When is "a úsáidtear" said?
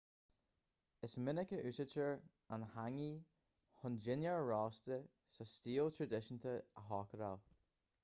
1.57-2.15